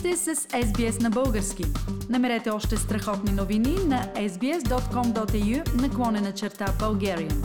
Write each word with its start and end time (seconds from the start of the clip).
сте 0.00 0.16
с 0.16 0.34
SBS 0.36 1.02
на 1.02 1.10
български. 1.10 1.64
Намерете 2.08 2.50
още 2.50 2.76
страхотни 2.76 3.32
новини 3.32 3.76
на 3.86 4.06
sbs.com.au 4.16 5.74
наклонена 5.74 6.32
черта 6.34 6.66
Bulgarian. 6.80 7.44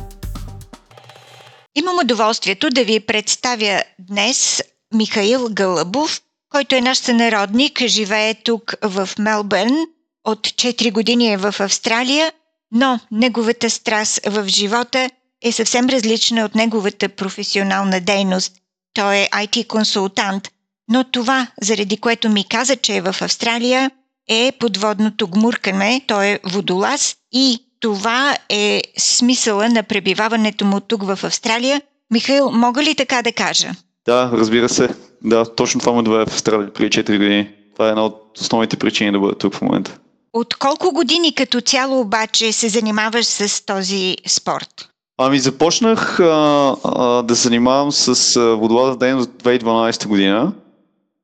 Имам 1.76 1.99
удоволствието 1.99 2.70
да 2.70 2.83
ви 2.83 2.99
представя 2.99 3.83
днес 4.00 4.64
Михаил 4.93 5.47
Гълъбов, 5.52 6.21
който 6.50 6.75
е 6.75 6.82
наш 6.82 6.97
сънародник, 6.97 7.82
живее 7.88 8.33
тук 8.33 8.74
в 8.83 9.10
Мелбърн, 9.19 9.78
от 10.24 10.39
4 10.39 10.92
години 10.92 11.33
е 11.33 11.37
в 11.37 11.56
Австралия, 11.60 12.32
но 12.71 13.00
неговата 13.11 13.69
страст 13.69 14.19
в 14.25 14.47
живота 14.47 15.10
е 15.43 15.51
съвсем 15.51 15.89
различна 15.89 16.46
от 16.46 16.56
неговата 16.56 17.10
професионална 17.10 18.01
дейност. 18.01 18.54
Той 18.93 19.15
е 19.15 19.29
IT-консултант, 19.33 20.50
но 20.89 21.04
това, 21.04 21.48
заради 21.62 21.98
което 21.98 22.30
ми 22.30 22.48
каза, 22.50 22.75
че 22.75 22.96
е 22.96 23.02
в 23.02 23.16
Австралия, 23.21 23.92
е 24.30 24.52
подводното 24.60 25.28
гмуркане, 25.28 26.02
той 26.08 26.25
е 26.25 26.39
водолаз 26.44 27.16
и 27.32 27.60
това 27.80 28.38
е 28.50 28.82
смисъла 28.98 29.70
на 29.70 29.84
пребиваването 29.84 30.66
му 30.66 30.80
тук 30.80 31.04
в 31.04 31.20
Австралия. 31.24 31.82
Михаил, 32.11 32.52
мога 32.52 32.84
ли 32.84 32.95
така 32.95 33.22
да 33.22 33.31
кажа? 33.31 33.72
Да, 34.06 34.31
разбира 34.34 34.70
се. 34.70 34.89
Да, 35.23 35.56
точно 35.56 35.80
това 35.80 35.94
ме 35.94 36.03
доведе 36.03 36.25
в 36.25 36.34
Австралия 36.34 36.73
преди 36.73 36.89
4 36.89 37.17
години. 37.17 37.50
Това 37.73 37.88
е 37.88 37.89
една 37.89 38.06
от 38.06 38.38
основните 38.42 38.78
причини 38.78 39.11
да 39.11 39.20
бъда 39.20 39.38
тук 39.38 39.53
в 39.53 39.61
момента. 39.61 39.97
От 40.33 40.56
колко 40.56 40.92
години 40.92 41.36
като 41.36 41.61
цяло 41.61 42.00
обаче 42.00 42.52
се 42.52 42.70
занимаваш 42.70 43.25
с 43.25 43.66
този 43.66 44.17
спорт? 44.28 44.89
Ами 45.17 45.39
започнах 45.39 46.20
а, 46.20 46.75
а, 46.83 47.22
да 47.22 47.33
занимавам 47.33 47.92
с 47.92 48.39
водолазна 48.56 48.97
дейност 48.97 49.30
от 49.30 49.44
2012 49.44 50.08
година. 50.08 50.53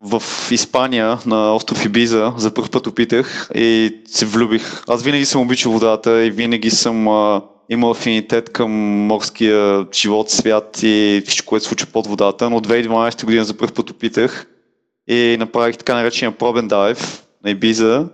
В 0.03 0.23
Испания, 0.51 1.17
на 1.25 1.55
остров 1.55 1.85
Ибиза, 1.85 2.33
за 2.37 2.53
първ 2.53 2.69
път 2.69 2.87
опитах 2.87 3.49
и 3.55 3.97
се 4.05 4.25
влюбих. 4.25 4.83
Аз 4.87 5.03
винаги 5.03 5.25
съм 5.25 5.41
обичал 5.41 5.71
водата 5.71 6.25
и 6.25 6.31
винаги 6.31 6.69
съм 6.69 7.07
а, 7.07 7.41
имал 7.69 7.91
афинитет 7.91 8.49
към 8.49 8.71
морския 9.07 9.85
живот, 9.93 10.29
свят 10.29 10.79
и 10.83 11.23
всичко, 11.27 11.49
което 11.49 11.63
се 11.63 11.69
случва 11.69 11.87
под 11.93 12.07
водата, 12.07 12.49
но 12.49 12.57
от 12.57 12.67
2012 12.67 13.25
година 13.25 13.45
за 13.45 13.57
първ 13.57 13.73
път 13.73 13.89
опитах 13.89 14.47
и 15.07 15.37
направих 15.39 15.77
така 15.77 15.95
наречения 15.95 16.37
пробен 16.37 16.67
дайв 16.67 17.23
на 17.43 17.51
Ибиза 17.51 18.07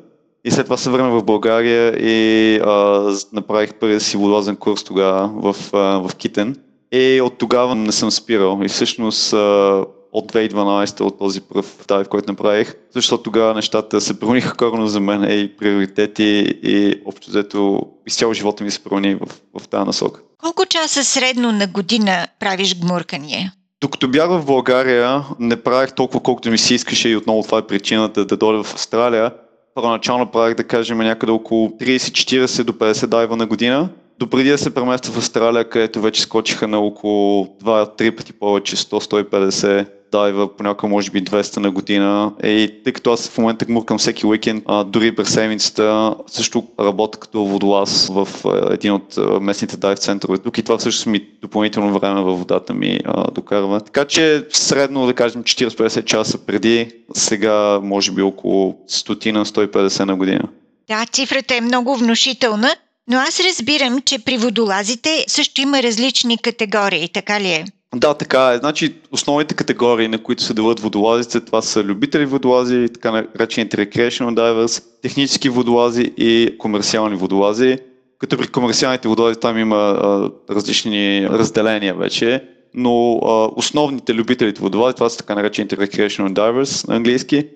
и 0.45 0.52
след 0.52 0.65
това 0.65 0.77
се 0.77 0.89
върнах 0.89 1.11
в 1.11 1.23
България 1.23 1.95
и 1.99 2.55
а, 2.58 3.11
направих 3.33 3.73
първия 3.73 3.99
си 3.99 4.17
водолазен 4.17 4.55
курс 4.55 4.83
тогава 4.83 5.53
в, 5.53 5.73
а, 5.73 5.77
в 5.77 6.15
Китен. 6.15 6.55
И 6.91 7.21
от 7.21 7.38
тогава 7.38 7.75
не 7.75 7.91
съм 7.91 8.11
спирал. 8.11 8.59
И 8.63 8.67
всъщност 8.67 9.33
а, 9.33 9.85
от 10.18 10.34
2012 10.34 11.02
от 11.02 11.20
този 11.20 11.42
първ 11.42 11.66
дайв, 11.88 12.08
който 12.10 12.32
направих, 12.32 12.76
защото 12.96 13.23
тогава 13.23 13.54
нещата 13.54 14.02
се 14.02 14.20
промениха 14.20 14.58
корено 14.58 14.88
за 14.88 15.00
мен 15.00 15.23
и 15.23 15.58
приоритети 15.58 16.60
и 16.64 17.02
общо 17.06 17.30
взето 17.30 17.82
изцяло 18.08 18.34
живота 18.34 18.64
ми 18.64 18.72
се 18.72 18.84
промени 18.84 19.16
в, 19.16 19.60
в 19.60 19.68
тази 19.68 19.86
насока. 19.86 20.22
Колко 20.38 20.66
часа 20.66 21.04
средно 21.04 21.52
на 21.52 21.68
година 21.68 22.28
правиш 22.40 22.80
гмуркания? 22.80 23.54
Докато 23.82 24.08
бях 24.08 24.30
в 24.30 24.45
България, 24.45 25.23
не 25.40 25.56
правих 25.56 25.94
толкова 25.94 26.20
колкото 26.20 26.50
ми 26.50 26.58
се 26.58 26.73
искаше 26.73 27.10
и 27.10 27.16
отново 27.16 27.44
това 27.44 27.58
е 27.58 27.68
причината 27.68 28.26
да 28.26 28.38
дойда 28.38 28.64
в 28.64 28.73
Австралия. 28.73 29.32
Първоначално 29.76 30.32
правих 30.32 30.56
да 30.56 30.64
кажем 30.64 30.98
някъде 30.98 31.32
около 31.32 31.70
30-40 31.70 32.64
до 32.64 32.73
50 32.73 33.08
дайва 33.08 33.38
на 33.38 33.45
година. 33.45 33.90
Допреди 34.20 34.50
да 34.50 34.58
се 34.58 34.73
преместа 34.73 35.12
в 35.12 35.18
Австралия, 35.18 35.70
където 35.70 36.02
вече 36.02 36.22
скочиха 36.22 36.68
на 36.68 36.80
около 36.80 37.45
2-3 37.45 38.16
пъти 38.16 38.34
повече, 38.34 38.76
100-150 38.76 39.88
дайва, 40.11 40.55
понякога 40.55 40.89
може 40.89 41.11
би 41.11 41.23
200 41.23 41.58
на 41.58 41.72
година. 41.72 42.33
И 42.44 42.81
тъй 42.83 42.94
като 42.94 43.11
аз 43.11 43.30
в 43.30 43.38
момента 43.38 43.66
гмуркам 43.66 43.97
всеки 43.97 44.25
уикенд, 44.25 44.64
а, 44.67 44.83
дори 44.83 45.16
през 45.16 45.30
седмицата 45.30 46.15
също 46.27 46.67
работя 46.80 47.20
като 47.20 47.45
водолаз 47.45 48.08
в 48.08 48.27
а, 48.45 48.73
един 48.73 48.93
от 48.93 49.17
а, 49.17 49.39
местните 49.39 49.77
дайв 49.77 49.99
центрове 49.99 50.37
тук 50.37 50.58
и 50.58 50.64
това 50.64 50.80
също 50.80 51.09
ми 51.09 51.27
допълнително 51.42 51.99
време 51.99 52.21
във 52.21 52.39
водата 52.39 52.73
ми 52.73 52.99
а, 53.05 53.32
докарва. 53.32 53.82
Така 53.82 54.05
че 54.05 54.45
средно 54.49 55.05
да 55.05 55.14
кажем 55.14 55.43
40-50 55.43 56.04
часа 56.04 56.37
преди, 56.37 56.92
сега 57.14 57.80
може 57.83 58.11
би 58.11 58.21
около 58.21 58.77
100-150 58.89 60.03
на 60.03 60.15
година. 60.15 60.43
Да, 60.87 61.05
цифрата 61.11 61.55
е 61.55 61.61
много 61.61 61.95
внушителна, 61.95 62.76
но 63.08 63.17
аз 63.17 63.39
разбирам, 63.39 64.02
че 64.02 64.20
при 64.20 64.37
водолазите 64.37 65.26
също 65.27 65.61
има 65.61 65.83
различни 65.83 66.37
категории, 66.37 67.09
така 67.14 67.42
ли 67.42 67.48
е? 67.48 67.65
Да, 67.95 68.14
така 68.14 68.52
е. 68.52 68.58
Значи 68.58 68.95
основните 69.11 69.55
категории, 69.55 70.08
на 70.08 70.23
които 70.23 70.43
се 70.43 70.53
делят 70.53 70.80
водолазите, 70.80 71.39
това 71.39 71.61
са 71.61 71.83
любители 71.83 72.25
водолази, 72.25 72.87
така 72.93 73.11
наречените 73.11 73.77
recreational 73.77 74.36
divers, 74.36 74.83
технически 75.02 75.49
водолази 75.49 76.14
и 76.17 76.55
комерциални 76.58 77.15
водолази. 77.15 77.77
Като 78.20 78.37
при 78.37 78.47
комерциалните 78.47 79.08
водолази 79.08 79.39
там 79.39 79.58
има 79.58 79.76
а, 79.76 80.31
различни 80.53 81.27
разделения 81.30 81.95
вече, 81.95 82.43
но 82.73 83.20
а, 83.26 83.49
основните 83.55 84.14
любителите 84.14 84.61
водолази, 84.61 84.95
това 84.95 85.09
са 85.09 85.17
така 85.17 85.36
наречените 85.36 85.77
recreational 85.77 86.33
divers 86.33 86.87
на 86.87 86.95
английски. 86.95 87.47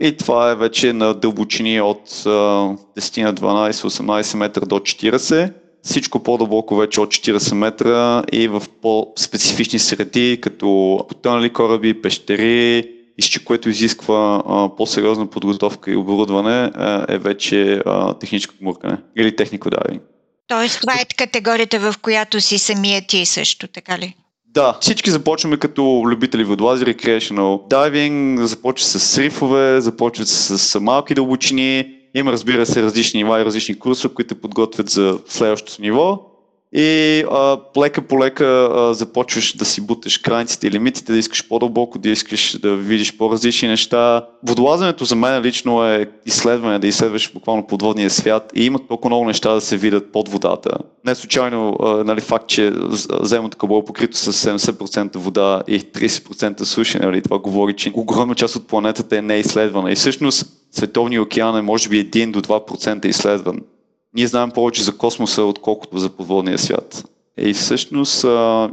И 0.00 0.16
това 0.16 0.50
е 0.50 0.56
вече 0.56 0.92
на 0.92 1.14
дълбочини 1.14 1.80
от 1.80 2.22
а, 2.26 2.28
10 2.28 3.22
на 3.22 3.34
12-18 3.34 4.36
метра 4.36 4.60
до 4.66 4.78
40 4.78 5.52
всичко 5.82 6.22
по-дълбоко 6.22 6.76
вече 6.76 7.00
от 7.00 7.08
40 7.08 7.54
метра 7.54 8.22
и 8.32 8.48
в 8.48 8.62
по-специфични 8.82 9.78
среди, 9.78 10.38
като 10.40 11.00
потънали 11.08 11.52
кораби, 11.52 12.02
пещери, 12.02 12.88
и 13.18 13.44
което 13.44 13.68
изисква 13.68 14.42
а, 14.46 14.76
по-сериозна 14.76 15.26
подготовка 15.26 15.90
и 15.90 15.96
оборудване, 15.96 16.70
а, 16.74 17.06
е 17.08 17.18
вече 17.18 17.82
а, 17.86 18.14
техническо 18.14 18.54
гмуркане 18.60 18.98
или 19.16 19.36
технико-дайвинг. 19.36 20.00
Тоест, 20.48 20.80
това 20.80 20.94
е 20.94 21.04
категорията, 21.16 21.78
в 21.78 21.94
която 22.02 22.40
си 22.40 22.58
самия 22.58 23.06
ти 23.06 23.26
също, 23.26 23.68
така 23.68 23.98
ли? 23.98 24.14
Да, 24.46 24.78
всички 24.80 25.10
започваме 25.10 25.56
като 25.56 26.02
любители 26.06 26.44
водолази, 26.44 26.84
recreational 26.84 27.68
diving, 27.70 28.44
започва 28.44 28.86
с 28.86 29.18
рифове, 29.18 29.80
започват 29.80 30.28
с 30.28 30.80
малки 30.80 31.14
дълбочини, 31.14 31.99
има, 32.14 32.32
разбира 32.32 32.66
се, 32.66 32.82
различни 32.82 33.22
нива 33.22 33.40
и 33.40 33.44
различни 33.44 33.78
курсове, 33.78 34.14
които 34.14 34.34
подготвят 34.40 34.88
за 34.88 35.18
следващото 35.26 35.82
ниво. 35.82 36.29
И 36.72 37.24
лека 37.78 38.02
по 38.02 38.18
лека 38.18 38.68
започваш 38.94 39.56
да 39.56 39.64
си 39.64 39.80
буташ 39.80 40.22
границите 40.22 40.66
и 40.66 40.70
лимитите, 40.70 41.12
да 41.12 41.18
искаш 41.18 41.48
по-дълбоко, 41.48 41.98
да 41.98 42.08
искаш 42.08 42.58
да 42.58 42.76
видиш 42.76 43.16
по-различни 43.16 43.68
неща. 43.68 44.26
Водолазането 44.46 45.04
за 45.04 45.16
мен 45.16 45.42
лично 45.42 45.84
е 45.84 46.06
изследване, 46.26 46.78
да 46.78 46.86
изследваш 46.86 47.32
буквално 47.32 47.66
подводния 47.66 48.10
свят 48.10 48.52
и 48.54 48.64
има 48.64 48.78
толкова 48.78 49.10
много 49.10 49.24
неща 49.24 49.54
да 49.54 49.60
се 49.60 49.76
видят 49.76 50.12
под 50.12 50.28
водата. 50.28 50.70
Не 51.06 51.14
случайно 51.14 51.76
а, 51.82 52.04
нали, 52.04 52.20
факт, 52.20 52.46
че 52.46 52.72
земното 53.22 53.56
кълбо 53.56 53.78
е 53.78 53.84
покрито 53.84 54.16
с 54.16 54.32
70% 54.32 55.16
вода 55.16 55.62
и 55.68 55.80
30% 55.80 56.62
суша, 56.62 56.98
нали, 56.98 57.22
това 57.22 57.38
говори, 57.38 57.76
че 57.76 57.92
огромна 57.94 58.34
част 58.34 58.56
от 58.56 58.66
планетата 58.66 59.18
е 59.18 59.22
неизследвана. 59.22 59.92
И 59.92 59.94
всъщност 59.94 60.46
световния 60.72 61.22
океан 61.22 61.56
е 61.56 61.62
може 61.62 61.88
би 61.88 62.10
1 62.10 62.30
до 62.30 62.40
2% 62.40 63.06
изследван 63.06 63.60
ние 64.14 64.26
знаем 64.26 64.50
повече 64.50 64.82
за 64.82 64.96
космоса, 64.96 65.42
отколкото 65.42 65.98
за 65.98 66.10
подводния 66.10 66.58
свят. 66.58 67.04
И 67.38 67.54
всъщност 67.54 68.26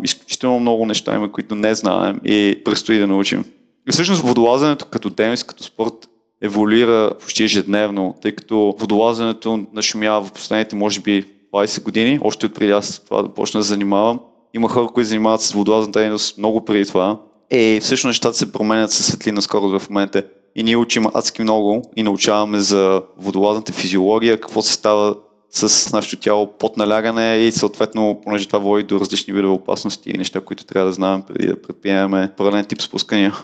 изключително 0.04 0.60
много 0.60 0.86
неща 0.86 1.16
има, 1.16 1.32
които 1.32 1.56
не 1.56 1.76
знаем 1.76 2.20
и 2.26 2.62
предстои 2.66 3.00
да 3.00 3.08
научим. 3.08 3.46
И 3.90 3.92
всъщност 3.92 4.22
водолазането 4.22 4.86
като 4.86 5.10
дейност, 5.10 5.48
като 5.48 5.64
спорт 5.64 5.94
еволюира 6.42 7.12
почти 7.20 7.44
ежедневно, 7.44 8.16
тъй 8.22 8.32
като 8.32 8.76
водолазането 8.80 9.66
нашумява 9.74 10.26
в 10.26 10.32
последните, 10.32 10.76
може 10.76 11.00
би, 11.00 11.26
20 11.54 11.84
години, 11.84 12.20
още 12.24 12.46
от 12.46 12.54
преди 12.54 12.72
аз 12.72 13.00
това 13.06 13.22
да 13.22 13.30
почна 13.30 13.60
да 13.60 13.64
занимавам. 13.64 14.20
Има 14.54 14.70
хора, 14.70 14.88
които 14.88 15.08
занимават 15.08 15.42
с 15.42 15.52
водолазната 15.52 16.00
дейност 16.00 16.38
много 16.38 16.66
преди 16.66 16.86
това. 16.86 17.20
И 17.52 17.80
всъщност 17.82 18.10
нещата 18.10 18.38
се 18.38 18.52
променят 18.52 18.92
със 18.92 19.06
светлина 19.06 19.42
скоро 19.42 19.80
в 19.80 19.90
момента. 19.90 20.24
И 20.56 20.64
ние 20.64 20.78
учим 20.78 21.06
адски 21.14 21.42
много 21.42 21.92
и 21.96 22.04
научаваме 22.04 22.60
за 22.60 23.02
водолазната 23.18 23.74
физиология, 23.74 24.42
какво 24.42 24.62
се 24.62 24.74
става 24.74 25.16
с 25.52 25.94
нашето 25.94 26.16
тяло 26.16 26.58
под 26.58 26.78
налягане 26.78 27.36
и 27.36 27.52
съответно, 27.52 28.22
понеже 28.24 28.48
това 28.48 28.60
води 28.60 28.84
до 28.84 29.00
различни 29.00 29.34
видове 29.34 29.54
опасности 29.54 30.10
и 30.10 30.18
неща, 30.18 30.42
които 30.42 30.66
трябва 30.66 30.88
да 30.88 30.94
знаем 30.94 31.22
преди 31.22 31.48
да 31.48 31.62
предприемаме 31.62 32.32
правилен 32.38 32.66
тип 32.66 32.82
спускания. 32.82 33.36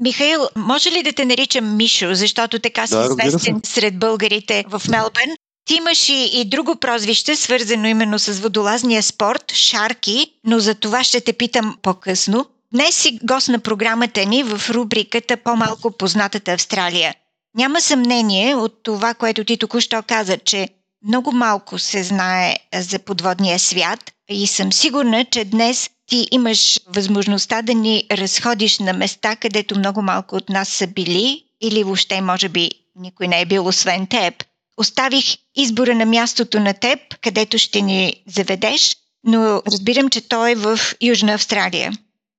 Михаил, 0.00 0.40
може 0.56 0.90
ли 0.90 1.02
да 1.02 1.12
те 1.12 1.24
наричам 1.24 1.76
Мишо, 1.76 2.14
защото 2.14 2.58
така 2.58 2.86
си 2.86 2.94
да, 2.94 3.08
известен 3.10 3.60
сред 3.64 3.98
българите 3.98 4.64
в 4.68 4.82
Мелбърн? 4.88 5.30
Ти 5.64 5.74
имаш 5.74 6.08
и, 6.08 6.30
и 6.32 6.44
друго 6.44 6.76
прозвище, 6.76 7.36
свързано 7.36 7.88
именно 7.88 8.18
с 8.18 8.40
водолазния 8.40 9.02
спорт, 9.02 9.52
Шарки, 9.52 10.32
но 10.44 10.58
за 10.58 10.74
това 10.74 11.04
ще 11.04 11.20
те 11.20 11.32
питам 11.32 11.76
по-късно. 11.82 12.46
Днес 12.72 12.96
си 12.96 13.18
гост 13.22 13.48
на 13.48 13.58
програмата 13.58 14.24
ни 14.24 14.42
в 14.42 14.70
рубриката 14.70 15.36
По-малко 15.36 15.90
познатата 15.90 16.52
Австралия. 16.52 17.14
Няма 17.56 17.80
съмнение 17.80 18.54
от 18.54 18.82
това, 18.82 19.14
което 19.14 19.44
ти 19.44 19.56
току-що 19.56 20.02
каза, 20.06 20.38
че 20.38 20.68
много 21.06 21.32
малко 21.32 21.78
се 21.78 22.02
знае 22.02 22.56
за 22.74 22.98
подводния 22.98 23.58
свят 23.58 24.12
и 24.28 24.46
съм 24.46 24.72
сигурна, 24.72 25.24
че 25.24 25.44
днес 25.44 25.90
ти 26.06 26.28
имаш 26.30 26.80
възможността 26.86 27.62
да 27.62 27.74
ни 27.74 28.04
разходиш 28.10 28.78
на 28.78 28.92
места, 28.92 29.36
където 29.36 29.78
много 29.78 30.02
малко 30.02 30.36
от 30.36 30.48
нас 30.48 30.68
са 30.68 30.86
били 30.86 31.44
или 31.60 31.84
въобще 31.84 32.20
може 32.20 32.48
би 32.48 32.70
никой 32.96 33.28
не 33.28 33.40
е 33.40 33.46
бил 33.46 33.66
освен 33.66 34.06
теб, 34.06 34.34
оставих 34.76 35.24
избора 35.56 35.94
на 35.94 36.06
мястото 36.06 36.60
на 36.60 36.74
теб, 36.74 36.98
където 37.20 37.58
ще 37.58 37.80
ни 37.80 38.14
заведеш, 38.26 38.96
но 39.24 39.62
разбирам, 39.66 40.08
че 40.10 40.28
той 40.28 40.50
е 40.50 40.54
в 40.54 40.78
Южна 41.02 41.32
Австралия. 41.32 41.92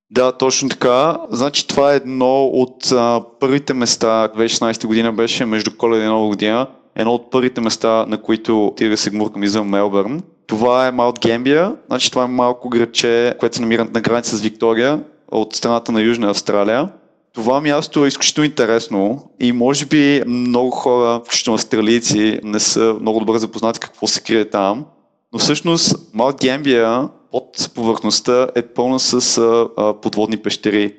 Да, 0.09 0.37
точно 0.37 0.69
така. 0.69 1.17
Значи 1.29 1.67
това 1.67 1.93
е 1.93 1.95
едно 1.95 2.45
от 2.45 2.91
а, 2.91 3.23
първите 3.39 3.73
места, 3.73 4.29
2016 4.35 4.85
година 4.85 5.13
беше 5.13 5.45
между 5.45 5.77
коледа 5.77 6.03
и 6.03 6.07
нова 6.07 6.27
година, 6.27 6.67
едно 6.95 7.13
от 7.13 7.31
първите 7.31 7.61
места, 7.61 8.05
на 8.07 8.21
които 8.21 8.65
отида 8.65 8.89
да 8.89 8.97
се 8.97 9.09
гмуркам 9.09 9.43
извън 9.43 9.67
Мелбърн. 9.67 10.21
Това 10.47 10.87
е 10.87 10.91
Маут 10.91 11.19
Гембия, 11.19 11.75
значи 11.87 12.11
това 12.11 12.23
е 12.23 12.27
малко 12.27 12.69
градче, 12.69 13.35
което 13.39 13.55
се 13.55 13.61
намира 13.61 13.87
на 13.93 14.01
граница 14.01 14.37
с 14.37 14.41
Виктория 14.41 15.03
от 15.31 15.55
страната 15.55 15.91
на 15.91 16.01
Южна 16.01 16.29
Австралия. 16.29 16.89
Това 17.33 17.61
място 17.61 18.05
е 18.05 18.07
изключително 18.07 18.45
интересно 18.45 19.29
и 19.39 19.51
може 19.51 19.85
би 19.85 20.23
много 20.27 20.71
хора, 20.71 21.21
включително 21.25 21.55
австралийци, 21.55 22.39
не 22.43 22.59
са 22.59 22.95
много 23.01 23.19
добре 23.19 23.39
запознати 23.39 23.79
какво 23.79 24.07
се 24.07 24.21
крие 24.21 24.49
там. 24.49 24.85
Но 25.33 25.39
всъщност 25.39 26.13
Маут 26.13 26.41
Гембия 26.41 27.09
под 27.31 27.69
повърхността 27.75 28.47
е 28.55 28.61
пълна 28.61 28.99
с 28.99 29.37
а, 29.37 29.93
подводни 30.01 30.37
пещери. 30.37 30.93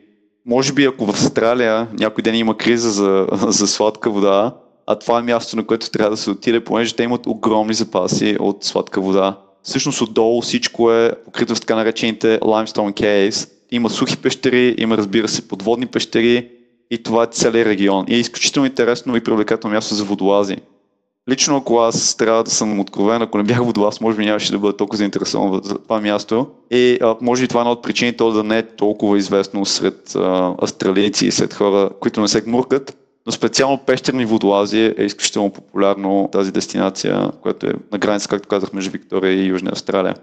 Може 0.46 0.72
би 0.72 0.84
ако 0.84 1.06
в 1.06 1.10
Австралия 1.10 1.88
някой 1.98 2.22
ден 2.22 2.34
има 2.34 2.56
криза 2.56 2.90
за, 2.90 3.26
за 3.48 3.66
сладка 3.66 4.10
вода, 4.10 4.54
а 4.86 4.98
това 4.98 5.18
е 5.18 5.22
място, 5.22 5.56
на 5.56 5.66
което 5.66 5.90
трябва 5.90 6.10
да 6.10 6.16
се 6.16 6.30
отиде, 6.30 6.64
понеже 6.64 6.96
те 6.96 7.02
имат 7.02 7.26
огромни 7.26 7.74
запаси 7.74 8.36
от 8.40 8.64
сладка 8.64 9.00
вода. 9.00 9.38
Всъщност 9.62 10.00
отдолу 10.00 10.40
всичко 10.40 10.92
е 10.92 11.12
покрито 11.24 11.56
с 11.56 11.60
така 11.60 11.76
наречените 11.76 12.40
limestone 12.40 13.00
caves. 13.00 13.50
Има 13.70 13.90
сухи 13.90 14.16
пещери, 14.16 14.74
има 14.78 14.96
разбира 14.96 15.28
се 15.28 15.48
подводни 15.48 15.86
пещери 15.86 16.48
и 16.90 17.02
това 17.02 17.22
е 17.22 17.26
целият 17.26 17.68
регион. 17.68 18.04
И 18.08 18.14
е 18.14 18.18
изключително 18.18 18.66
интересно 18.66 19.16
и 19.16 19.24
привлекателно 19.24 19.74
място 19.74 19.94
за 19.94 20.04
водолази. 20.04 20.56
Лично 21.28 21.56
ако 21.56 21.78
аз 21.78 22.16
трябва 22.16 22.44
да 22.44 22.50
съм 22.50 22.80
откровен, 22.80 23.22
ако 23.22 23.38
не 23.38 23.44
бях 23.44 23.64
водолаз, 23.64 24.00
може 24.00 24.16
би 24.16 24.24
нямаше 24.24 24.52
да 24.52 24.58
бъда 24.58 24.76
толкова 24.76 24.96
заинтересован 24.96 25.60
за 25.64 25.78
това 25.78 26.00
място. 26.00 26.46
И 26.70 26.98
а, 27.02 27.16
може 27.20 27.42
би 27.42 27.48
това 27.48 27.60
е 27.60 27.62
една 27.62 27.70
от 27.70 27.82
причините 27.82 28.16
то 28.16 28.32
да 28.32 28.44
не 28.44 28.58
е 28.58 28.66
толкова 28.66 29.18
известно 29.18 29.66
сред 29.66 30.16
а, 30.16 30.54
австралийци 30.62 31.26
и 31.26 31.30
сред 31.30 31.54
хора, 31.54 31.90
които 32.00 32.20
не 32.20 32.28
се 32.28 32.40
гмуркат. 32.40 32.96
Но 33.26 33.32
специално 33.32 33.78
пещерни 33.78 34.26
водолази 34.26 34.94
е 34.98 35.04
изключително 35.04 35.52
популярно 35.52 36.28
тази 36.32 36.52
дестинация, 36.52 37.30
която 37.42 37.66
е 37.66 37.72
на 37.92 37.98
граница, 37.98 38.28
както 38.28 38.48
казах, 38.48 38.72
между 38.72 38.90
Виктория 38.90 39.32
и 39.32 39.46
Южна 39.46 39.70
Австралия. 39.72 40.14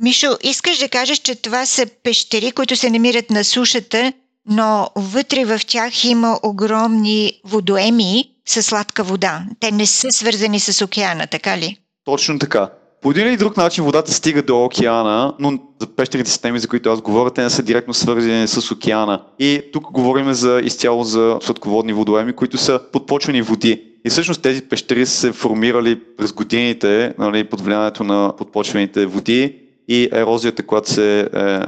Мишо, 0.00 0.36
искаш 0.42 0.78
да 0.78 0.88
кажеш, 0.88 1.18
че 1.18 1.34
това 1.34 1.66
са 1.66 1.86
пещери, 2.02 2.52
които 2.52 2.76
се 2.76 2.90
намират 2.90 3.30
на 3.30 3.44
сушата, 3.44 4.12
но 4.46 4.88
вътре 4.96 5.44
в 5.44 5.60
тях 5.66 6.04
има 6.04 6.38
огромни 6.42 7.40
водоеми 7.44 8.24
с 8.46 8.62
сладка 8.62 9.04
вода. 9.04 9.44
Те 9.60 9.70
не 9.70 9.86
са 9.86 10.12
свързани 10.12 10.60
с 10.60 10.84
океана, 10.84 11.26
така 11.26 11.58
ли? 11.58 11.78
Точно 12.04 12.38
така. 12.38 12.70
По 13.02 13.10
един 13.10 13.26
или 13.26 13.36
друг 13.36 13.56
начин 13.56 13.84
водата 13.84 14.12
стига 14.12 14.42
до 14.42 14.64
океана, 14.64 15.34
но 15.38 15.58
за 15.80 15.86
пещерните 15.86 16.30
системи, 16.30 16.58
за 16.58 16.68
които 16.68 16.90
аз 16.90 17.00
говоря, 17.00 17.30
те 17.30 17.42
не 17.42 17.50
са 17.50 17.62
директно 17.62 17.94
свързани 17.94 18.48
с 18.48 18.70
океана. 18.70 19.22
И 19.38 19.62
тук 19.72 19.90
говорим 19.92 20.32
за 20.32 20.60
изцяло 20.64 21.04
за 21.04 21.38
сладководни 21.42 21.92
водоеми, 21.92 22.32
които 22.32 22.58
са 22.58 22.80
подпочвени 22.92 23.42
води. 23.42 23.84
И 24.04 24.10
всъщност 24.10 24.42
тези 24.42 24.62
пещери 24.62 25.06
са 25.06 25.16
се 25.16 25.32
формирали 25.32 26.00
през 26.16 26.32
годините 26.32 27.14
нали, 27.18 27.44
под 27.44 27.60
влиянието 27.60 28.04
на 28.04 28.32
подпочвените 28.38 29.06
води 29.06 29.58
и 29.88 30.08
ерозията, 30.12 30.66
която 30.66 30.90
се 30.90 31.20
е, 31.20 31.24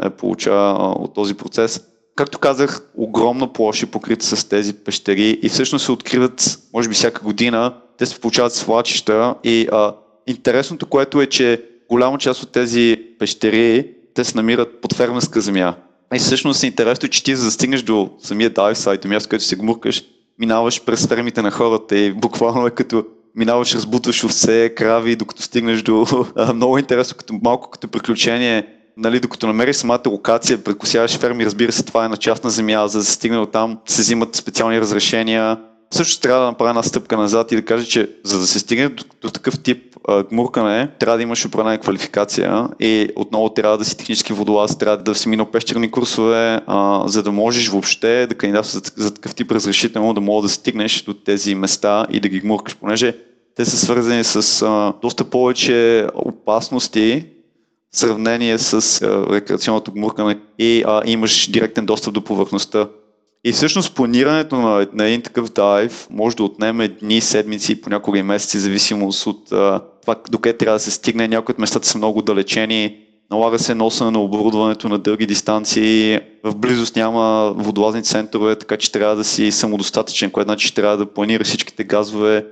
е 0.07 0.11
получава 0.11 0.93
от 0.93 1.15
този 1.15 1.35
процес. 1.35 1.81
Както 2.17 2.39
казах, 2.39 2.81
огромна 2.95 3.53
площ 3.53 3.83
е 3.83 3.87
покрита 3.87 4.25
с 4.27 4.49
тези 4.49 4.73
пещери 4.73 5.39
и 5.43 5.49
всъщност 5.49 5.85
се 5.85 5.93
откриват, 5.93 6.59
може 6.75 6.89
би 6.89 6.95
всяка 6.95 7.23
година, 7.23 7.75
те 7.99 8.07
се 8.07 8.21
получават 8.21 8.53
свлачища 8.53 9.35
и 9.45 9.69
а, 9.73 9.95
интересното, 10.31 10.87
което 10.87 11.21
е, 11.21 11.27
че 11.27 11.63
голяма 11.89 12.19
част 12.19 12.43
от 12.43 12.53
тези 12.53 12.97
пещери, 13.19 13.87
те 14.15 14.25
се 14.25 14.37
намират 14.37 14.81
под 14.81 14.95
фермерска 14.95 15.41
земя. 15.41 15.75
И 16.15 16.19
всъщност 16.19 16.63
е 16.63 16.67
интересно, 16.67 17.09
че 17.09 17.25
ти 17.25 17.37
за 17.37 17.45
да 17.45 17.51
стигнеш 17.51 17.83
до 17.83 18.11
самия 18.23 18.51
дайв 18.51 18.79
сайт, 18.79 19.01
до 19.01 19.09
място, 19.09 19.29
където 19.29 19.45
се 19.45 19.57
гмуркаш, 19.57 20.03
минаваш 20.39 20.85
през 20.85 21.07
фермите 21.07 21.43
на 21.43 21.51
хората 21.51 21.99
и 21.99 22.13
буквално 22.13 22.67
е 22.67 22.71
като 22.71 23.05
минаваш, 23.35 23.75
разбутваш 23.75 24.25
овце, 24.25 24.75
крави, 24.75 25.17
докато 25.17 25.43
стигнеш 25.43 25.83
до 25.83 26.07
много 26.55 26.79
интересно, 26.79 27.17
като, 27.17 27.35
малко 27.43 27.71
като 27.71 27.89
приключение 27.89 28.67
нали, 28.97 29.21
докато 29.21 29.47
намериш 29.47 29.77
самата 29.77 30.03
локация, 30.09 30.65
прекусяваш 30.65 31.19
ферми, 31.19 31.47
разбира 31.47 31.73
се, 31.73 31.83
това 31.83 32.05
е 32.05 32.09
на 32.09 32.17
частна 32.17 32.51
земя, 32.51 32.89
за 32.89 32.99
да 32.99 33.05
се 33.05 33.13
стигне 33.13 33.39
от 33.39 33.53
там, 33.53 33.79
се 33.87 34.03
взимат 34.03 34.37
специални 34.37 34.81
разрешения. 34.81 35.59
Също 35.93 36.21
трябва 36.21 36.41
да 36.41 36.47
направя 36.47 36.71
една 36.71 36.83
стъпка 36.83 37.17
назад 37.17 37.53
и 37.53 37.57
да 37.57 37.65
кажа, 37.65 37.87
че 37.87 38.11
за 38.25 38.39
да 38.39 38.47
се 38.47 38.59
стигне 38.59 38.89
до, 38.89 39.05
до 39.23 39.31
такъв 39.31 39.61
тип 39.63 39.97
а, 40.09 40.23
гмуркане, 40.23 40.89
трябва 40.99 41.17
да 41.17 41.23
имаш 41.23 41.47
определена 41.47 41.79
квалификация 41.79 42.69
и 42.81 43.09
отново 43.17 43.51
трябва 43.51 43.79
да 43.79 43.85
си 43.85 43.97
технически 43.97 44.33
водолаз, 44.33 44.79
трябва 44.79 44.97
да 44.97 45.15
си 45.15 45.29
минал 45.29 45.47
пещерни 45.47 45.91
курсове, 45.91 46.61
а, 46.67 47.09
за 47.09 47.23
да 47.23 47.33
можеш 47.33 47.69
въобще 47.69 48.27
да 48.27 48.35
кандидатстваш 48.35 48.83
за, 48.83 49.05
за 49.05 49.15
такъв 49.15 49.35
тип 49.35 49.53
разрешително, 49.53 50.15
да 50.15 50.21
мога 50.21 50.43
да 50.43 50.49
стигнеш 50.49 51.03
до 51.03 51.15
тези 51.15 51.55
места 51.55 52.07
и 52.11 52.21
да 52.21 52.29
ги 52.29 52.41
гмуркаш, 52.41 52.77
понеже 52.77 53.17
те 53.57 53.65
са 53.65 53.77
свързани 53.77 54.25
с 54.25 54.63
а, 54.63 54.93
доста 55.03 55.25
повече 55.25 56.07
опасности, 56.15 57.25
в 57.93 57.97
сравнение 57.97 58.59
с 58.59 59.03
а, 59.03 59.27
рекреационното 59.35 59.93
гмуркане 59.93 60.39
и 60.59 60.85
а, 60.87 61.03
имаш 61.07 61.51
директен 61.51 61.87
достъп 61.87 62.15
до 62.15 62.25
повърхността. 62.25 62.89
И 63.45 63.53
всъщност 63.53 63.95
планирането 63.95 64.57
на, 64.57 64.87
на 64.93 65.05
един 65.05 65.23
такъв 65.23 65.51
дайв 65.53 66.07
може 66.11 66.37
да 66.37 66.43
отнеме 66.43 66.89
дни, 66.89 67.21
седмици, 67.21 67.81
понякога 67.81 68.19
и 68.19 68.23
месеци, 68.23 68.59
зависимост 68.59 69.27
от 69.27 69.53
а, 69.53 69.81
това 70.03 70.17
докъде 70.31 70.57
трябва 70.57 70.77
да 70.77 70.81
се 70.81 70.91
стигне. 70.91 71.29
Някои 71.29 71.53
от 71.53 71.59
местата 71.59 71.87
са 71.89 71.99
много 71.99 72.23
далечени, 72.23 72.97
налага 73.31 73.59
се 73.59 73.75
носене 73.75 74.11
на 74.11 74.21
оборудването 74.21 74.89
на 74.89 74.99
дълги 74.99 75.27
дистанции, 75.27 76.21
в 76.45 76.57
близост 76.57 76.97
няма 76.97 77.55
водолазни 77.57 78.03
центрове, 78.03 78.57
така 78.57 78.77
че 78.77 78.93
трябва 78.93 79.17
да 79.17 79.25
си 79.25 79.53
самодостатъчен, 79.53 80.31
което 80.31 80.49
значи 80.49 80.75
трябва 80.75 80.97
да 80.97 81.07
планира 81.07 81.45
всичките 81.45 81.85
газове, 81.85 82.47